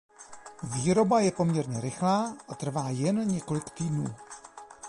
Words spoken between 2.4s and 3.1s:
a trvá